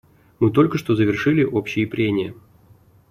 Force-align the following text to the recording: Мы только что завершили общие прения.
Мы 0.39 0.49
только 0.49 0.79
что 0.79 0.95
завершили 0.95 1.43
общие 1.43 1.85
прения. 1.85 2.33